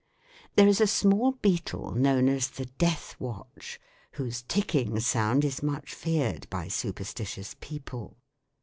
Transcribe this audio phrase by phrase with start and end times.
[0.55, 3.79] There is a small beetle known as the "death watch"
[4.13, 8.17] whose ticking sound is much feared by superstitious people.